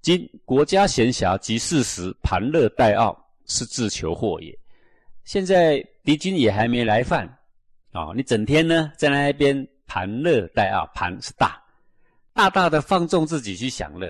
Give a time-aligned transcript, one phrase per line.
[0.00, 4.56] 今国家闲暇及事时盘乐待傲，是自求祸也。
[5.24, 7.26] 现在敌军也还没来犯，
[7.92, 11.62] 啊，你整天呢在那边盘乐待傲，盘是大，
[12.32, 14.08] 大大的放纵自己去享乐，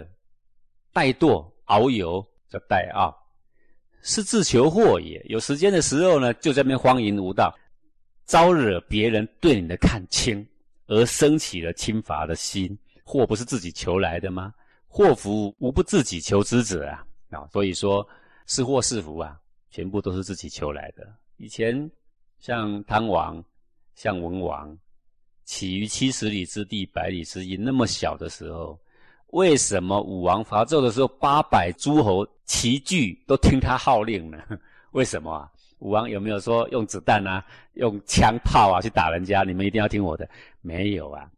[0.95, 3.13] 怠惰遨游叫待傲，
[4.01, 5.21] 是自求祸也。
[5.29, 7.53] 有时间的时候呢，就在那边荒淫无道，
[8.27, 10.47] 招惹别人对你的看轻，
[10.87, 12.79] 而生起了轻罚的心。
[13.03, 14.55] 祸不是自己求来的吗？
[14.93, 17.07] 祸福无不自己求之者啊！
[17.31, 18.07] 啊，所以说
[18.47, 19.39] 是祸是福啊，
[19.71, 21.09] 全部都是自己求来的。
[21.37, 21.89] 以前
[22.41, 23.43] 像汤王、
[23.95, 24.77] 像文王，
[25.45, 28.77] 起于七十里之地，百里之音，那么小的时候，
[29.29, 34.43] 为什么武王伐纣的时候，八百诸侯齐聚都听他号令呢？
[34.91, 35.49] 为什么啊？
[35.79, 39.45] 武王有没有说用子弹啊、用枪炮啊去打人家？
[39.45, 40.29] 你们一定要听我的？
[40.61, 41.31] 没有啊！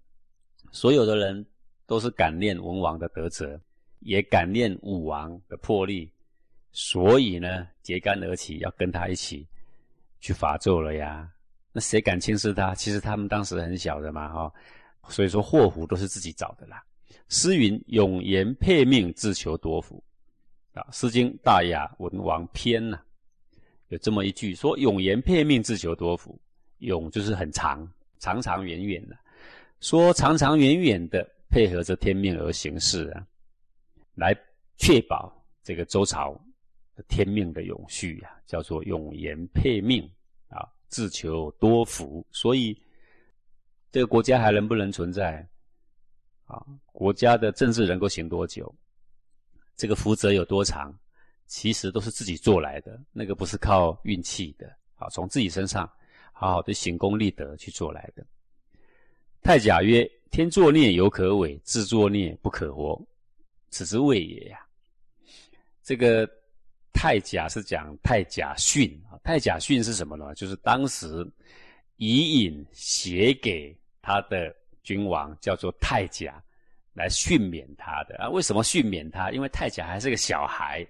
[0.72, 1.44] 所有的人。
[1.86, 3.60] 都是感念文王的德泽，
[4.00, 6.10] 也感念武王的魄力，
[6.72, 9.46] 所以呢，揭竿而起，要跟他一起
[10.20, 11.30] 去伐纣了呀。
[11.72, 12.74] 那谁敢轻视他？
[12.74, 14.52] 其实他们当时很小的嘛，哈。
[15.08, 16.82] 所以说祸福都是自己找的啦。
[17.28, 20.02] 诗云：“永言配命，自求多福。”
[20.74, 23.00] 啊，《诗经·大雅·文王篇》呐，
[23.88, 26.40] 有这么一句说：“永言配命，自求多福。”
[26.78, 27.88] 永就是很长，
[28.18, 29.16] 长长远远的，
[29.80, 31.28] 说长长远远的。
[31.52, 33.26] 配合着天命而行事啊，
[34.14, 34.34] 来
[34.78, 35.30] 确保
[35.62, 36.32] 这个周朝
[36.96, 40.02] 的天命的永续啊，叫做永言配命
[40.48, 42.26] 啊，自求多福。
[42.30, 42.74] 所以
[43.90, 45.46] 这个国家还能不能存在
[46.46, 46.64] 啊？
[46.86, 48.74] 国家的政治能够行多久？
[49.76, 50.90] 这个福泽有多长？
[51.46, 55.86] 其实都是自己做来的，那个不是靠运气的啊，从自己身上
[56.32, 58.26] 好好的行功立德去做来的。
[59.42, 60.10] 太甲曰。
[60.32, 62.98] 天作孽犹可伪，自作孽不可活，
[63.68, 64.66] 此之谓也呀。
[65.82, 66.26] 这个
[66.90, 70.34] 太甲是讲太甲训啊，太甲训是什么呢？
[70.34, 71.30] 就是当时
[71.96, 76.42] 伊尹写给他的君王，叫做太甲，
[76.94, 78.26] 来训勉他的啊。
[78.30, 79.30] 为什么训勉他？
[79.32, 80.86] 因为太甲还是个小孩，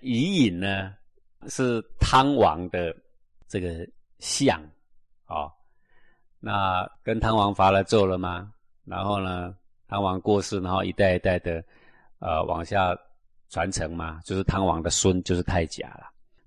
[0.00, 0.96] 伊尹呢
[1.46, 2.92] 是汤王的
[3.46, 3.88] 这个
[4.18, 4.60] 相
[5.26, 5.48] 啊。
[6.40, 8.50] 那跟汤王伐了纣了吗？
[8.84, 9.54] 然后呢，
[9.88, 11.62] 汤王过世，然后一代一代的，
[12.20, 12.96] 呃，往下
[13.50, 16.04] 传承嘛，就是汤王的孙就是太甲了。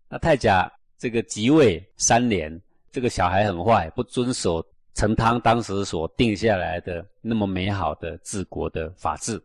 [0.09, 2.59] 那太甲这个即位三年，
[2.89, 9.41] 这个小孩很坏，不遵守成汤当时所定下来的那么美好的治国的法制，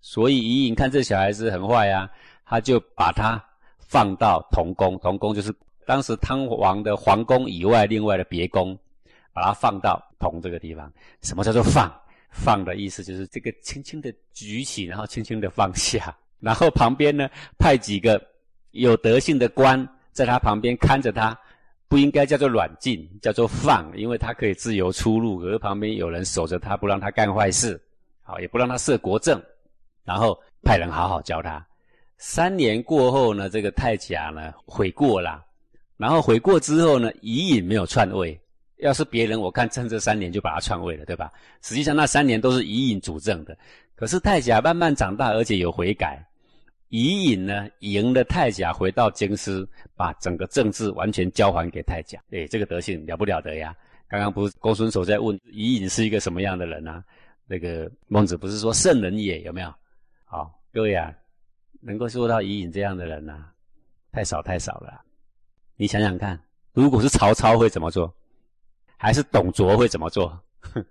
[0.00, 2.10] 所以伊尹看这小孩子很坏呀，
[2.44, 3.42] 他就把他
[3.78, 5.54] 放到同宫，同宫就是
[5.86, 8.76] 当时汤王的皇宫以外另外的别宫。
[9.34, 10.90] 把它放到铜这个地方，
[11.20, 11.92] 什么叫做放？
[12.30, 17.28] 放的意思就是这个轻轻的举起，然后轻轻的放下， 然后旁边呢
[17.58, 18.20] 派几个
[18.72, 21.38] 有德性的官在他旁边看着他，
[21.86, 27.80] 不应该叫做软禁，叫做放，因为他可以自由出入，而旁边有人守着他，不让他干坏事，
[28.22, 29.40] 好也不让他设国政，
[30.02, 31.64] 然后派人好好教他。
[32.18, 35.44] 三年过后呢，这个太甲呢悔过了，
[35.96, 38.36] 然后悔过之后呢，伊尹没有篡位。
[38.84, 41.32] 要是别人，我看趁这三年就把他篡位了，对吧？
[41.62, 43.56] 实际上那三年都是伊尹主政的。
[43.94, 46.22] 可是太甲慢慢长大，而且有悔改。
[46.90, 52.20] 伊尹呢，赢了太甲，回到京师，把整个政治完全交还给太甲。
[52.30, 53.74] 哎，这个德性了不了得呀！
[54.06, 57.02] 刚刚不是公孙丑在问伊尹是一个什么样的人啊？
[57.46, 59.40] 那个孟子不是说圣人也？
[59.40, 59.74] 有没有？
[60.26, 61.10] 好，各位啊，
[61.80, 63.46] 能够做到伊尹这样的人呐，
[64.12, 65.00] 太少太少了。
[65.74, 66.38] 你想想看，
[66.74, 68.14] 如果是曹操会怎么做？
[68.96, 70.38] 还是董卓会怎么做？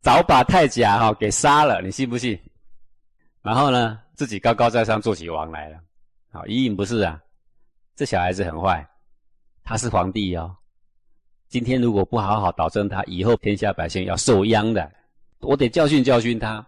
[0.00, 2.38] 早把太甲哈给杀了，你信不信？
[3.40, 5.78] 然后呢，自己高高在上做起王来了。
[6.30, 7.20] 好，伊尹不是啊，
[7.94, 8.86] 这小孩子很坏，
[9.62, 10.56] 他是皇帝哦。
[11.48, 14.90] 今天如果不好好导正他，以后天下百姓要受殃的。
[15.40, 16.64] 我得教训教训他，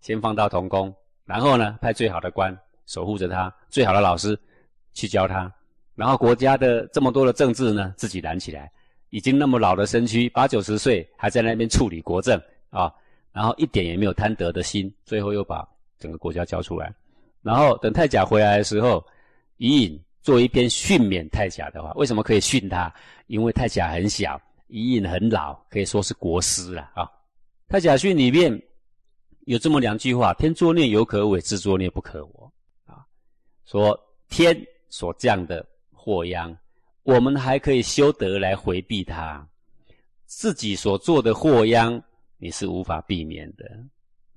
[0.00, 0.94] 先放到童宫，
[1.24, 2.56] 然后呢，派最好的官
[2.86, 4.38] 守护着他，最好的老师
[4.92, 5.52] 去教他，
[5.94, 8.72] 然后国家的这么多的政治呢，自己揽起来。
[9.12, 12.90] 已经那么老的身躯，八九十岁还在那边处理国政啊，
[13.30, 15.68] 然后一点也没有贪得的心，最后又把
[15.98, 16.90] 整个国家交出来。
[17.42, 19.04] 然后等太甲回来的时候，
[19.58, 22.90] 伊尹做一篇训勉太甲的话，为什么可以训他？
[23.26, 27.06] 因为太甲很小，伊尹很老，可以说是国师了啊。
[27.68, 28.50] 太甲训里面
[29.40, 32.50] 有这么两句话：天作孽犹可伪，自作孽不可活
[32.86, 33.04] 啊。
[33.66, 33.94] 说
[34.30, 34.58] 天
[34.88, 35.62] 所降的
[35.92, 36.56] 祸殃。
[37.04, 39.44] 我们还可以修德来回避它，
[40.26, 42.00] 自己所做的祸殃，
[42.38, 43.64] 你是无法避免的，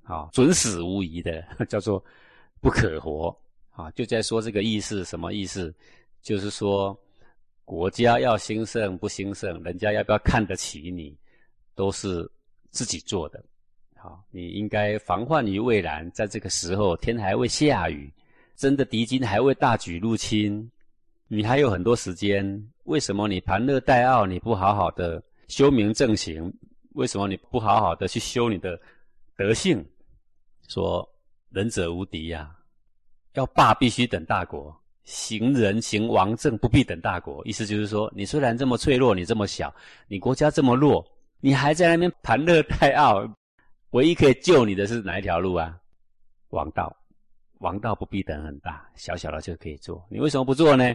[0.02, 2.04] 好，准死无疑的， 叫做
[2.60, 3.36] 不可活
[3.70, 3.90] 啊！
[3.92, 5.72] 就在说这个意思，什么意思？
[6.22, 6.98] 就是说
[7.64, 11.16] 国家要兴盛不兴盛，人家要不要看得起你，
[11.74, 12.28] 都是
[12.70, 13.44] 自己做的。
[13.94, 18.12] 好，你应该防患于未然，在这个时候天还未下雨，
[18.56, 20.68] 真的敌军还未大举入侵，
[21.28, 22.70] 你还有很多时间。
[22.84, 24.24] 为什么你盘乐待傲？
[24.24, 26.52] 你不好好的修明正行？
[26.94, 28.80] 为什么你不好好的去修你的
[29.36, 29.84] 德性？
[30.68, 31.06] 说
[31.50, 32.54] 仁者无敌呀，
[33.34, 34.74] 要霸必须等大国，
[35.04, 37.44] 行仁行王政不必等大国。
[37.44, 39.74] 意思就是说，你虽然这么脆弱，你这么小，
[40.06, 41.04] 你国家这么弱，
[41.40, 43.28] 你还在那边盘乐待傲。
[43.90, 45.76] 唯一可以救你的是哪一条路啊？
[46.50, 46.96] 王道，
[47.58, 50.06] 王道不必等很大，小小的就可以做。
[50.08, 50.94] 你为什么不做呢？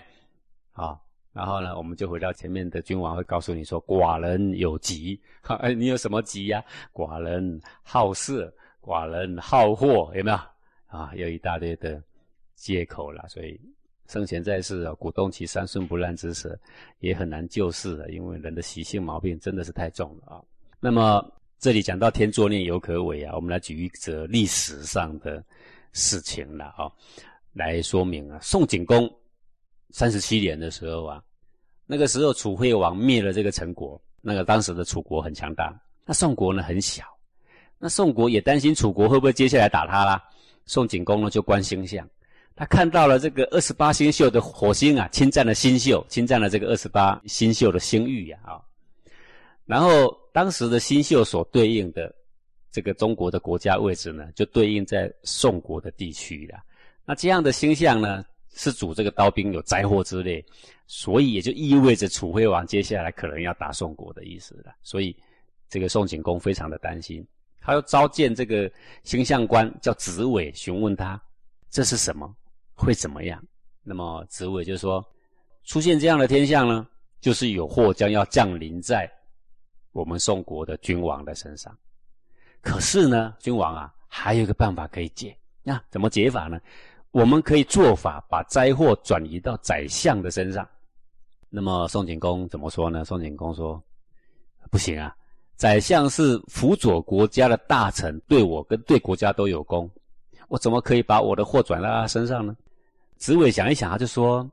[0.73, 0.99] 啊，
[1.33, 5.19] 然后呢，我们就回到前面的君王会告诉你说：寡人有疾，
[5.59, 6.63] 哎，你有什么疾呀？
[6.93, 10.37] 寡人好色，寡人好货，有没有？
[10.87, 12.01] 啊，有一大堆的
[12.55, 13.27] 借口了。
[13.27, 13.59] 所以
[14.07, 16.57] 生前在世啊，鼓动其三寸不烂之舌，
[16.99, 20.41] 也很难救世了，因为人的习性毛病真的是太重了啊。
[20.79, 21.31] 那么。
[21.63, 25.45] 这里讲到天作孽犹可伪啊，我们来举一则历史上的
[25.93, 26.91] 事情了啊，
[27.53, 28.39] 来说明啊。
[28.41, 29.07] 宋景公
[29.91, 31.21] 三十七年的时候啊，
[31.85, 35.73] 那个时候楚惠王灭了这个陈国，那个当时的楚国很强大，
[36.05, 37.03] 那宋国呢很小，
[37.77, 40.23] 那宋国也担心楚国会不会接下来打他啦。
[40.65, 42.07] 宋景公呢就观星象，
[42.55, 48.61] 他看到了这个二十八星宿的火星啊侵占了星宿，侵占了这个二十八星宿的星域呀啊，
[49.65, 50.17] 然后。
[50.33, 52.09] 当时的星宿所对应的
[52.71, 56.57] 这个中国的国家位置呢，就对应在宋国的地区了。
[57.03, 58.23] 那这样的星象呢，
[58.53, 60.43] 是主这个刀兵有灾祸之类，
[60.87, 64.73] 所以也就意味着楚惠王接下来可能要打宋国的意思了。
[64.81, 65.15] 所以
[65.69, 67.25] 这个宋景公非常的担心，
[67.59, 68.71] 他要召见这个
[69.03, 71.21] 星象官叫子伟，询问他
[71.69, 72.35] 这是什么，
[72.73, 73.41] 会怎么样？
[73.83, 75.03] 那么子伟就说，
[75.63, 76.87] 出现这样的天象呢，
[77.19, 79.11] 就是有祸将要降临在。
[79.93, 81.77] 我们宋国的君王的身上，
[82.61, 85.37] 可是呢，君王啊，还有一个办法可以解。
[85.63, 86.57] 那怎么解法呢？
[87.11, 90.67] 我们可以做法把灾祸转移到宰相的身上。
[91.49, 93.03] 那么宋景公怎么说呢？
[93.05, 93.81] 宋景公说
[94.71, 95.15] ：“不行啊，
[95.55, 99.89] 宰相是辅佐国家的大臣，对我跟对国家都有功，
[100.47, 102.55] 我怎么可以把我的祸转到他身上呢？”
[103.17, 104.49] 子伟想一想，他就说：“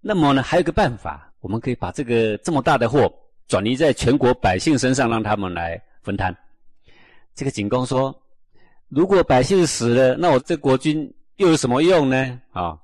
[0.00, 3.12] 那么呢，还有个办法，我们可以把这个这么大的祸。”
[3.46, 6.34] 转移在全国百姓身上，让他们来分摊。
[7.34, 8.14] 这个景公说
[8.88, 12.40] ：“如果百姓死了，那我这国君又有什么用呢？
[12.52, 12.78] 啊，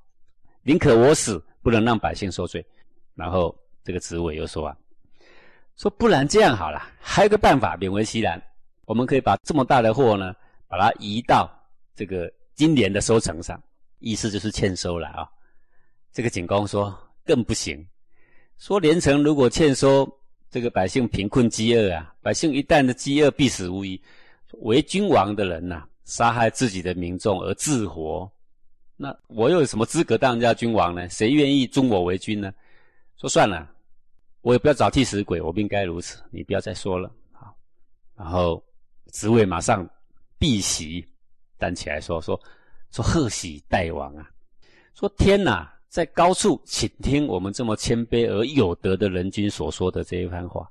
[0.62, 2.64] 宁可我死，不能让百姓受罪。”
[3.14, 4.76] 然后这个子伟又说：“啊，
[5.76, 8.42] 说不然这样好了，还有个办法，勉为其难，
[8.84, 10.34] 我们可以把这么大的货呢，
[10.68, 11.50] 把它移到
[11.94, 13.62] 这个今年的收成上，
[13.98, 15.28] 意思就是欠收了啊。”
[16.12, 17.86] 这个景公说：“更不行，
[18.58, 20.10] 说连城如果欠收。”
[20.52, 24.02] 这个百姓贫困饥饿啊，百姓一旦的饥饿必死无疑。
[24.62, 28.28] 为君王的人呐，杀害自己的民众而自活，
[29.02, 31.08] 那我又有什么资格当人家君王呢？
[31.08, 32.52] 谁愿意尊我为君呢？
[33.16, 33.66] 说算了，
[34.42, 36.22] 我也不要找替死鬼，我不应该如此。
[36.30, 37.48] 你不要再说了啊！
[38.14, 38.62] 然后
[39.10, 39.88] 职位马上
[40.38, 41.02] 避席
[41.58, 42.38] 站起来说：“说
[42.90, 44.30] 说贺喜大王啊！
[44.94, 50.70] 说天哪！”在高处，请听我们这么谦卑而有德的人君所说的这一番话。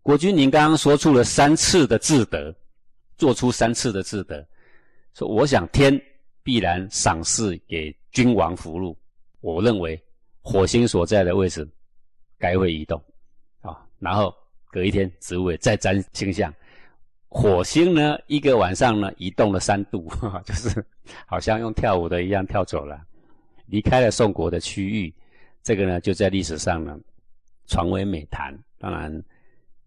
[0.00, 2.54] 国君，您刚刚说出了三次的智德，
[3.16, 4.46] 做出三次的智德，
[5.12, 6.00] 说我想天
[6.48, 8.96] 必然赏赐给君王福禄。
[9.42, 10.02] 我认为
[10.40, 11.68] 火星所在的位置
[12.38, 12.98] 该会移动
[13.60, 13.86] 啊。
[13.98, 14.34] 然后
[14.70, 16.50] 隔一天，子伟再占星象，
[17.28, 20.10] 火星呢一个晚上呢移动了三度，
[20.42, 20.82] 就是
[21.26, 22.98] 好像用跳舞的一样跳走了。
[23.66, 25.14] 离开了宋国的区域，
[25.62, 26.98] 这个呢就在历史上呢
[27.66, 28.58] 传为美谈。
[28.78, 29.22] 当然，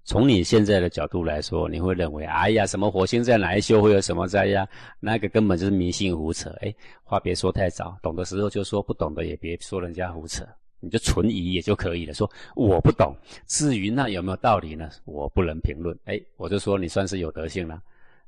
[0.03, 4.67] 从你现在的角度来说，你会认为，哎呀，什么火星在哪一宿会有什么灾呀？
[4.99, 6.49] 那个根本就是迷信胡扯。
[6.61, 10.43] 哎，话别说太早，懂的时候就说，不懂的也别说人家胡扯，
[10.79, 12.13] 你就存疑也就可以了。
[12.13, 13.15] 说我不懂，
[13.45, 14.89] 至于那有没有道理呢？
[15.05, 15.97] 我不能评论。
[16.05, 17.81] 哎，我就说你算是有德性了。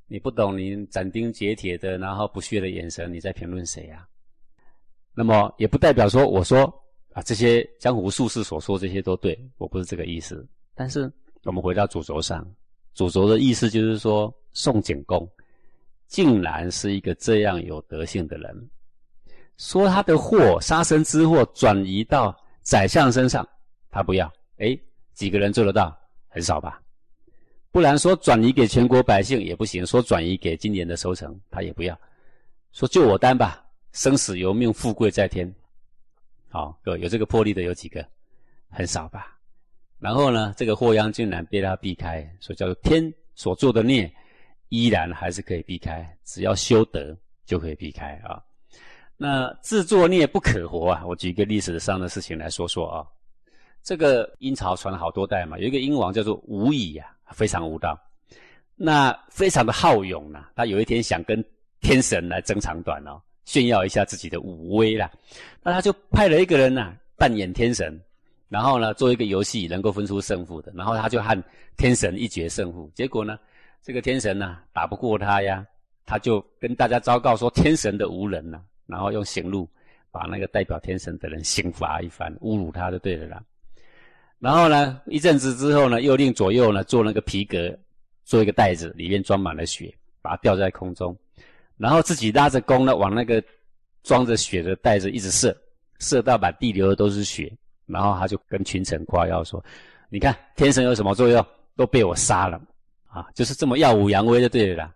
[0.05, 4.07] 你不懂，你斩钉截铁的，然后不屑的眼神，你在评论谁呀？
[5.15, 6.65] 那么也不代表说我说
[7.13, 10.47] 啊这些江湖术士所说这些都对，我不是这个意思。
[10.75, 11.11] 但是
[11.43, 12.45] 我们回到主轴上，
[12.93, 15.29] 主轴的意思就是说，宋景公
[16.07, 18.69] 竟然是一个这样有德性的人，
[19.57, 23.47] 说他的祸杀身之祸转移到宰相身上，
[23.89, 24.31] 他不要。
[24.57, 24.77] 哎，
[25.13, 25.97] 几个人做得到？
[26.29, 26.81] 很少吧？
[27.71, 31.99] 不然说转移给全国百姓也不行，说转移给今年的收成他也不要，
[32.71, 33.59] 说就我担吧。
[33.91, 35.53] 生死由命，富贵在天。
[36.49, 38.03] 好，各位有这个魄力的有几个？
[38.69, 39.37] 很少吧。
[40.03, 43.01] 然后呢，这个祸殃竟然被他避开，所以叫做天
[43.35, 44.11] 所做的孽，
[44.67, 48.43] 依然还是可以避开，只要修德就可以避开啊。
[49.15, 51.05] 那自作孽不可活啊！
[51.07, 53.07] 我举一个历史上的事情来说说啊。
[53.81, 57.97] 这个殷朝传了好多代嘛，有一个殷王叫做吴乙啊，非常无道，
[58.75, 60.49] 那非常的好勇呐。
[60.53, 61.41] 他有一天想跟
[61.79, 65.09] 天神来争长短哦，炫耀一下自己的武威啦。
[65.61, 67.97] 那他就派了一个人呐，扮演天神，
[68.53, 70.71] 然后呢做一个游戏，能够分出胜负的。
[70.75, 71.43] 然后他就和
[71.75, 72.87] 天神一决胜负。
[72.93, 73.35] 结果呢，
[73.81, 75.65] 这个天神呐打不过他呀，
[76.05, 79.67] 他就跟大家昭告说天神的无人呐，然后用刑路
[80.11, 83.43] 把那个代表天神的人刑罚一番，侮辱他就对了啦。
[84.37, 87.75] 然后呢，一阵子之后呢，又令左右呢做那个皮革，
[88.23, 89.91] 做一个袋子，里面装满了血，
[90.21, 91.17] 把它吊在空中，
[91.75, 93.43] 然后自己拉着弓呢，往那个
[94.03, 95.57] 装着血的袋子一直射，
[95.97, 97.51] 射到把地流的都是血，
[97.85, 99.63] 然后他就跟群臣夸耀说
[100.09, 102.61] ：“你看天神有什么作用，都被我杀了
[103.07, 104.93] 啊！”就是这么耀武扬威的，对了。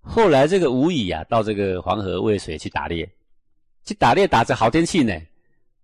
[0.00, 3.08] 后来这个吴乙啊，到这个黄河渭水去打猎，
[3.84, 5.14] 去打猎打着好天气呢。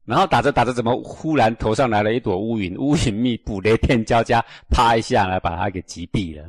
[0.04, 2.76] 然后打着打着，怎么忽然头上来了一朵乌云？
[2.76, 6.44] 乌云密布，雷电交加，啪一下来把他给击毙了。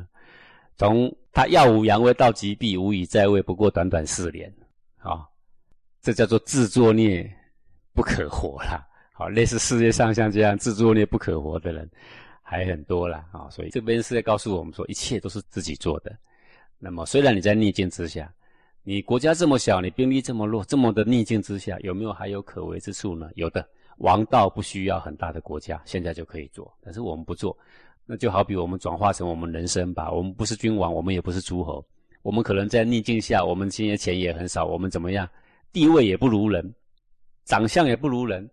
[0.76, 4.52] 从他耀武扬威到击毙，无以在位，不过短短四年。
[4.98, 5.24] 啊，
[6.02, 7.26] 这叫做自作孽
[7.94, 8.86] 不可活了。
[9.16, 11.88] 好，类似世界上像这样自作孽不可活的人
[12.42, 13.48] 还很多了啊。
[13.50, 16.14] 所以这边是在告诉我们说，一切都是自己做的。
[16.78, 18.30] 那么虽然你在逆境之下。
[18.88, 23.28] 你国家这么小，你兵力这么弱，这么的逆境之下，有没有还有可为之处呢？
[23.34, 23.68] 有的，
[23.98, 26.72] 王道不需要很大的国家，现在就可以做。
[26.84, 27.58] 但是我们不做，
[28.04, 30.08] 那就好比我们转化成我们人生吧。
[30.08, 31.84] 我们不是君王，我们也不是诸侯，
[32.22, 35.28] 我们可能在逆境下，我们今天钱也很少，我们怎么样，
[35.72, 36.72] 地位也不如人，
[37.44, 38.48] 长相也不如人。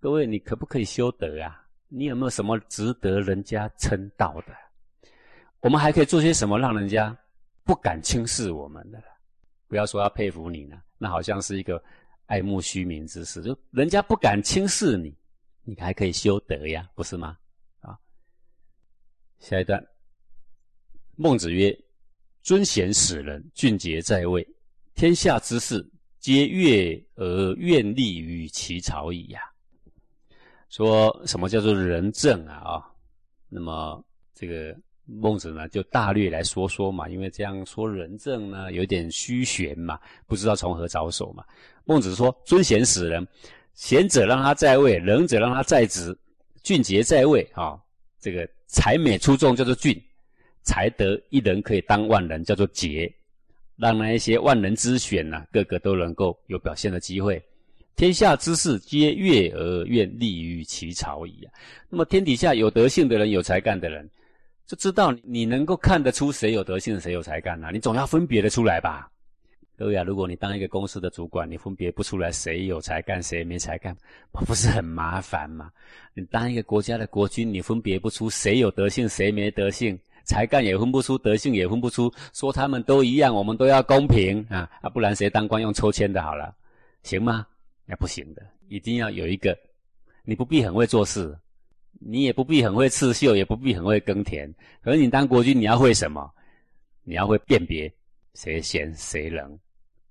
[0.00, 1.66] 各位，你可不可以修德啊？
[1.88, 4.54] 你有没有什么值得人家称道的？
[5.58, 7.16] 我们还可以做些什么，让人家
[7.64, 9.02] 不敢轻视我们的？
[9.66, 11.82] 不要说要佩服你呢，那好像是一个
[12.26, 15.12] 爱慕虚名之事，就人家不敢轻视你，
[15.64, 17.36] 你还可以修德呀，不是吗？
[17.80, 17.98] 啊，
[19.40, 19.84] 下一段，
[21.16, 21.76] 孟子曰
[22.40, 24.46] ：“尊贤使人，俊杰在位，
[24.94, 25.84] 天下之事
[26.20, 29.40] 皆悦而愿利于其朝矣呀。”
[30.68, 32.54] 说什么叫做仁政啊？
[32.54, 32.86] 啊，
[33.48, 34.76] 那么这个。
[35.10, 41.42] 孟子呢，就大略来说说嘛，因为这样说仁政呢，有点虚玄嘛，不知道从何着手嘛。
[41.86, 43.26] 孟子说：“尊贤使人，
[43.72, 46.14] 贤者让他在位，仁者让他在职，
[46.62, 47.80] 俊杰在位啊。
[48.20, 49.98] 这个才美出众叫做俊，
[50.60, 53.10] 才德一人可以当万人叫做杰，
[53.76, 57.42] 让那一些万人之选呢，个个都能够有表现的机会。
[57.98, 61.46] 天下之事皆悦而愿立于其朝矣。
[61.90, 64.08] 那么天底下有德性的人，有才干的人。”
[64.68, 67.70] 就知道你能够看得出谁有德性，谁有才干呐？
[67.72, 69.10] 你总要分别的出来吧？
[69.76, 73.96] 各位啊，如果你当一个公司的主管，你分别不出来谁有才干，谁没才干，
[74.30, 75.70] 不是很麻烦吗？
[76.14, 84.88] 你当一个国家的国君，你分别不出谁有德性，谁没德性，才干也分不出，德性也分不出，说他们都一样，我们都要公平啊啊！
[84.90, 86.54] 不然谁当官用抽签的好了，
[87.02, 87.46] 行吗？
[87.90, 89.58] 那不行的，一定要有一个，
[90.24, 91.34] 你不必很会做事。
[92.00, 94.54] 你也不必很会刺绣，也不必很会耕田。
[94.82, 96.30] 可是你当国君，你要会什么？
[97.02, 97.90] 你要会辨别
[98.34, 99.58] 谁贤谁能。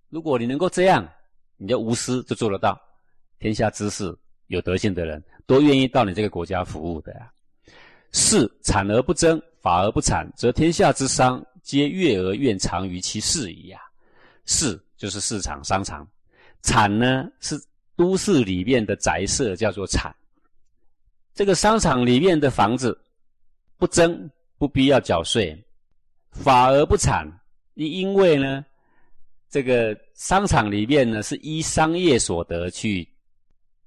[0.09, 1.07] 如果你能够这样，
[1.55, 2.81] 你就无私就做得到。
[3.39, 4.13] 天下之事，
[4.47, 7.31] 有德性的人都愿意到你这个国家服务的呀。
[8.11, 13.79] 是产而不争，法而不产，则天下之商皆悦而愿长于其事矣呀。
[14.45, 16.05] 市就是市场、商场，
[16.63, 17.55] 产呢是
[17.95, 20.15] 都市里面的宅舍，叫做产。
[21.33, 22.99] 这个商场里面的房子
[23.77, 25.55] 不征，不必要缴税，
[26.31, 27.27] 法而不产。
[27.75, 28.65] 因为呢，
[29.51, 33.07] 这个商场里面呢是依商业所得去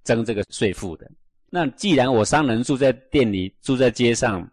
[0.05, 1.11] 征这个税负的。
[1.49, 4.49] 那既然我商人住在店里，住在街上，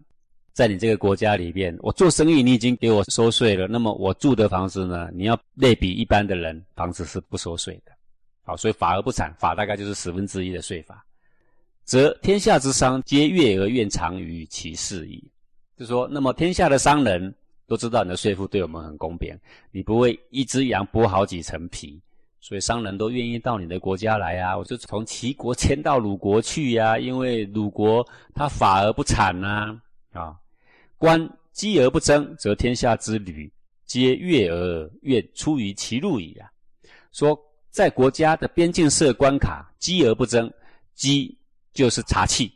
[0.54, 7.92] 在你这个国家里面，我做生意你已经给我收税了，那么我住的房子呢，你要类比一般的人，房子是不收税的。
[8.48, 11.06] 好，所以法而不产，法大概就是十分之一的税法。
[11.84, 15.30] 则天下之商皆悦而愿长于其事矣。
[15.76, 17.36] 就说，那么天下的商人
[17.68, 19.38] 都知道你的税负对我们很公平，
[19.70, 22.02] 你不会一只羊剥好几层皮，
[22.40, 24.58] 所以商人都愿意到你的国家来啊。
[24.58, 29.78] 我就从齐国迁到鲁国去呀，因为鲁国他法而不产呐
[30.14, 30.34] 啊。
[30.98, 33.52] 官积而不争，则天下之旅
[33.86, 36.50] 皆悦而愿出于其路矣啊。
[37.12, 37.38] 说。
[37.78, 40.52] 在国家的边境设关卡，积而不争。
[40.96, 41.38] 积
[41.74, 42.52] 就是查气，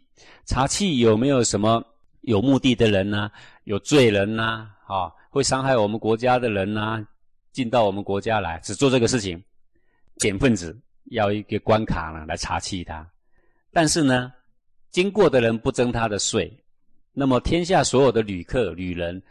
[0.48, 1.80] 查气有没有什么
[2.22, 3.30] 有目的的人呢？
[3.66, 7.06] 有罪人呐，啊，会伤害我们国家的人呐，
[7.52, 9.40] 进到我们国家来，只做这个事情，
[10.18, 10.76] 捡分子
[11.12, 13.08] 要一个关卡呢来查气他。
[13.72, 14.34] 但是呢，
[14.90, 16.52] 经过的人不征他的税，
[17.14, 19.22] 那么天下所有的旅客旅人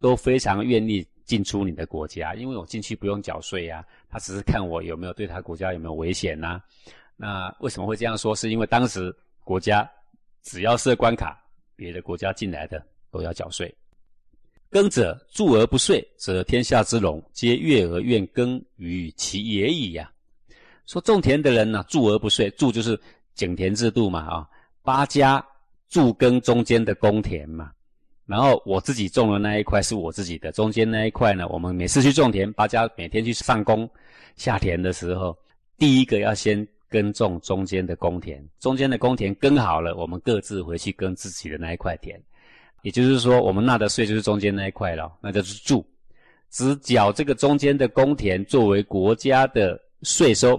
[0.00, 6.60] 都非常愿意进出你的国家，因为我进去不用缴税呀，他只是看我有没有对他国家有没有危险呐。
[7.14, 8.34] 那为什么会这样说？
[8.34, 9.88] 是因为当时国家
[10.42, 11.40] 只要设关卡，
[11.76, 13.72] 别的国家进来的都要缴税。
[14.70, 20.10] 耕者助而不税，则天下之龙皆悦而愿耕于其野矣呀。
[20.84, 23.00] 说种田的人呢，助而不税，助就是
[23.36, 24.48] 井田制度嘛啊，
[24.82, 25.46] 八家
[25.88, 27.70] 助耕中间的公田嘛。
[28.30, 33.90] 然后我自己种的那一块是我自己的，中间那一块呢，我们每次去种田，八家每天去上工
[34.36, 35.36] 下田的时候，
[35.76, 42.22] 第一个要先耕种中间的公田，中间的公田耕好了，我们各自回去耕自己的那一块田。
[42.82, 45.84] 也就是说，我们纳的税就是中间那一块了，那就是住，
[46.50, 50.56] 只缴这个中间的公田作为国家的税收，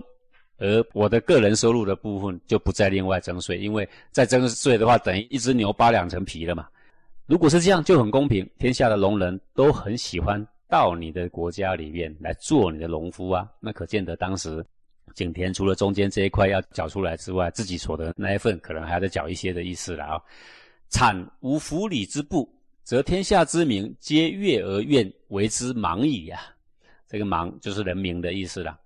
[0.58, 6.68] 而我的个人收入的部分就不再另外征税，因为再征税的话，等于一只牛扒两层皮了嘛。
[7.32, 13.50] 如果是这样，就很公平，天下的农人都很喜欢到你的国家里面来做你的农夫啊。
[13.62, 14.62] 那可见得当时
[15.16, 20.22] 井田除了中间这一块要缴出来之外，自己所得那一份可能还要再缴一些的意思了啊。
[20.90, 26.42] 产无服礼之部，则天下之民皆悦而愿为之忙矣呀。
[27.08, 28.78] 这个忙就是人民的意思了。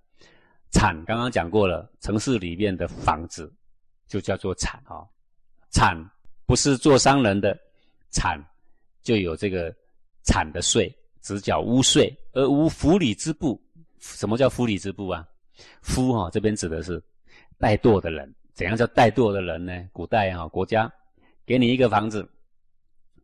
[0.70, 3.52] 产刚刚讲过了，城市里面的房子
[4.06, 5.02] 就叫做产啊。
[5.72, 6.00] 产
[6.46, 7.58] 不是做商人的，
[8.16, 8.42] 产
[9.02, 9.74] 就有这个
[10.24, 13.60] 产的税，只缴屋税而无服礼之部。
[14.00, 15.22] 什么叫服礼之部啊？
[15.82, 16.98] 夫哈这边指的是
[17.58, 18.34] 怠惰的人。
[18.54, 19.72] 怎样叫怠惰的人呢？
[19.92, 20.90] 古代哈国家。
[21.44, 22.26] 给你一个房子，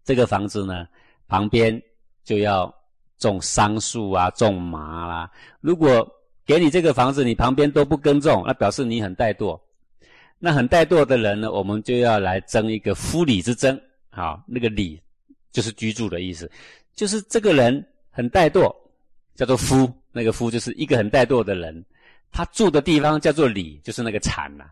[0.04, 0.86] 这个房子呢，
[1.26, 1.82] 旁边
[2.22, 2.72] 就要
[3.18, 5.30] 种桑树啊，种麻啦。
[5.60, 6.06] 如果
[6.44, 9.58] 给你这个房子，你旁边都不耕种，那表示你很怠惰。
[10.38, 13.80] 那很怠惰的人呢，我们就要来争一个夫礼之争。
[14.14, 15.00] 好，那个礼
[15.50, 16.50] 就是居住的意思，
[16.94, 18.72] 就是这个人很怠惰，
[19.34, 19.90] 叫做夫。
[20.14, 21.82] 那个夫就是一个很怠惰的人，
[22.30, 24.64] 他住的地方叫做礼，就是那个产呐，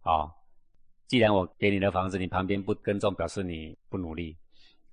[0.00, 0.32] 啊。
[1.06, 4.34] 既然我给你的房子，你旁边不耕种，表示你不努力，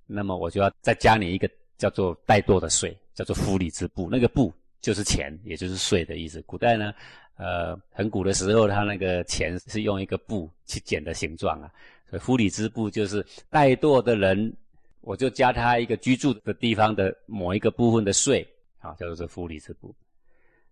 [0.06, 4.08] 那么我就要再加你一个叫做怠惰的税，叫做夫礼之布。
[4.10, 6.42] 那个布就是钱，也就是税的意思。
[6.42, 6.92] 古代呢，
[7.36, 11.70] 呃，很古的时候，他那个钱是用一个布去剪的形状啊。
[12.10, 14.54] 所以夫礼之布就是怠惰的人，
[15.00, 18.46] 我就加他一个居住的地方的某一个部分的税，
[18.78, 19.94] 啊，叫做这夫礼之布，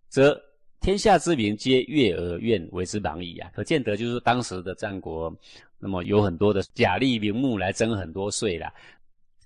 [0.09, 0.41] 则。
[0.81, 3.51] 天下之民皆悦而愿为之忙矣啊！
[3.55, 5.35] 可见得就是当时的战国，
[5.79, 8.71] 那么有很多的假立名目来征很多税啦。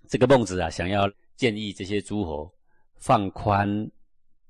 [0.08, 2.52] 这个孟子啊，想要建议这些诸侯
[2.96, 3.88] 放宽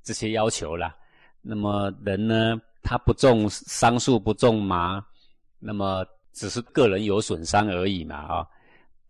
[0.03, 0.96] 这些要求啦。
[1.42, 5.05] 那么人呢，他不种桑树，不种麻，
[5.59, 6.07] 那么
[6.38, 8.46] 只是个人有损伤而已嘛啊。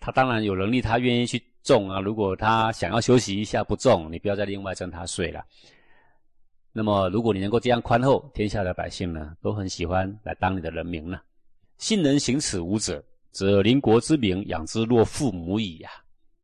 [0.01, 2.01] 他当然有能力，他愿意去种啊。
[2.01, 5.45] 如果他想要休息一下不种，你不要再另外征他税了。
[6.73, 11.21] 那么，如果你能够这样宽厚，天下的百姓呢，都很喜欢来当你的人民呢。
[11.79, 15.91] 信人行此无者，则邻国之民养之若父母矣呀。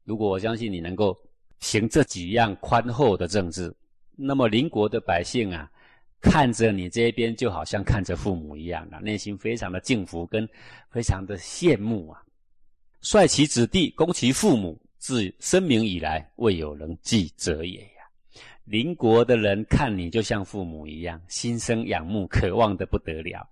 [0.04, 1.16] 如果我相信你能够
[1.60, 3.72] 行这几样宽厚的政治，
[4.16, 5.70] 那么邻国的百姓啊，
[6.24, 10.48] 看着你这边就好像看着父母一样啊，内心非常的敬服跟
[10.90, 12.22] 非常的羡慕啊。
[13.02, 17.88] 率其子弟攻其父母，自生民以来未有人继者也呀。
[18.64, 23.46] 邻国的人看你就像父母一样，心生仰慕，渴望的不得了。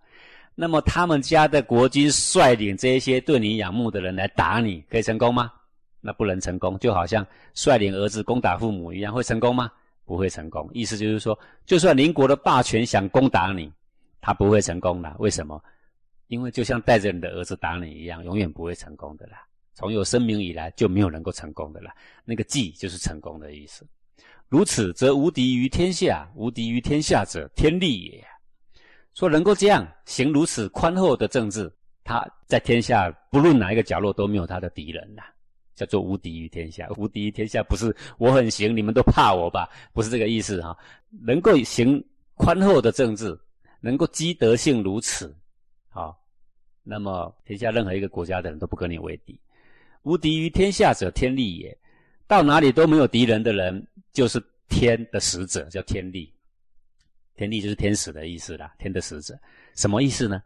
[0.54, 5.52] 那么他们家的国君率领这些对你仰慕的人来打你，可以成功吗？
[6.00, 9.70] 那不能成功，就好像率领儿子攻打父母一样，会成功吗？
[10.04, 10.68] 不会成功。
[10.72, 13.72] 意思就是说，就算邻国的霸权想攻打你，
[14.20, 15.14] 他不会成功的。
[15.18, 15.62] 为什么？
[16.28, 19.44] 因为就像带着你的儿子打你一样，永远不会成功的啦。
[19.74, 21.94] 从有生命以来就没有能够成功的啦。
[22.24, 23.86] 那个“计”就是成功的意思。
[24.48, 26.30] 如此，则无敌于天下。
[26.34, 28.24] 无敌于天下者，天利也。
[29.14, 31.70] 说能够这样行如此宽厚的政治，
[32.04, 35.22] 他在天下不论哪一个角落都没有他的敌人呐，
[35.74, 36.88] 叫做无敌于天下。
[36.96, 39.68] 无敌于天下不是我很行，你们都怕我吧？
[39.92, 40.76] 不是这个意思哈。
[41.10, 42.02] 能够行
[42.34, 43.38] 宽厚的政治，
[43.80, 45.34] 能够积德性如此，
[45.88, 46.18] 好，
[46.82, 49.38] 那么天下任何一个国家的人都不跟你为敌。
[50.02, 51.76] 无敌于天下者，天利也。
[52.26, 56.32] 到哪里都没有敌人的人，就是天的使者，叫天力。
[57.36, 59.38] 天帝就是天使的意思啦，天的使者，
[59.74, 60.42] 什么意思呢？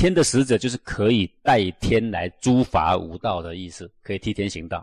[0.00, 4.82] 天的使者就是可以代天来诛伐无道的意思，可以替天行道。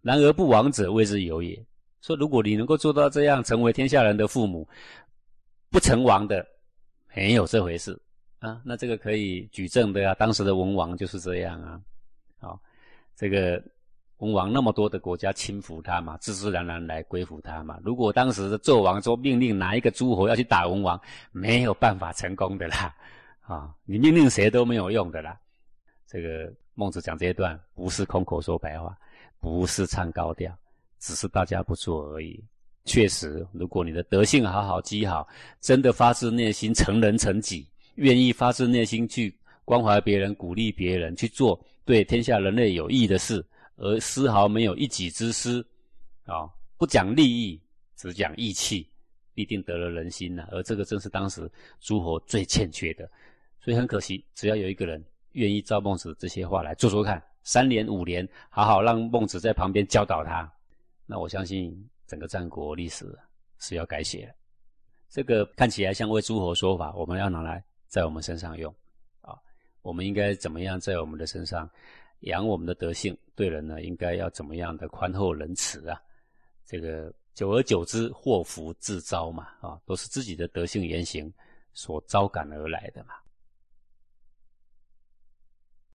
[0.00, 1.60] 然而不亡者谓之有也。
[2.00, 4.64] 说如果你能够做到这样，成为天下人的父母，
[5.70, 6.46] 不成王的，
[7.16, 8.00] 没有这回事
[8.38, 8.60] 啊。
[8.64, 11.80] 那这个可以举证的啊，当时的文王就是这样啊。
[12.38, 12.56] 好，
[13.16, 13.60] 这个
[14.18, 17.76] 文王那么多的国家轻服他嘛，自自然然来归服他嘛。
[17.82, 21.00] 如果当时的纣王说命令哪一个诸侯要去打文王，
[21.32, 22.94] 没有办法成功的啦。
[23.46, 25.38] 啊，你命令谁都没有用的啦。
[26.06, 28.96] 这个孟子讲这一段，不是空口说白话，
[29.38, 30.56] 不是唱高调，
[30.98, 32.42] 只是大家不做而已。
[32.86, 35.26] 确实，如果你的德性好好积好，
[35.60, 43.44] 真的发自内心成人成己，愿意发自内心去关怀别人、鼓励别人，去做对天下人类有益的事，
[43.76, 45.66] 而丝毫没有一己之私，
[46.24, 47.60] 啊，不讲利益，
[47.96, 48.88] 只讲义气，
[49.34, 50.46] 必定得了人心呐。
[50.50, 53.10] 而这个正是当时诸侯最欠缺的。
[53.64, 60.52] 所以很可惜，只要有一个人愿意照孟子这些话来做做看，三年五年，好好让孟子在旁边教导他，
[61.06, 61.74] 那我相信
[62.06, 63.18] 整个战国历史
[63.60, 64.34] 是要改写了。
[65.08, 68.70] 这个看起来像为诸侯说法，我们要拿来在我们身上用
[69.22, 69.34] 啊。
[69.80, 71.66] 我们应该怎么样在我们的身上
[72.20, 73.16] 养我们的德性？
[73.34, 75.98] 对人呢，应该要怎么样的宽厚仁慈啊？
[76.66, 81.32] 这个久而久之，祸福自招嘛啊，都是自己的德性言行
[81.72, 83.14] 所招感而来的嘛。